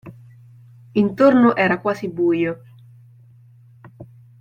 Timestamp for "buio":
2.07-2.63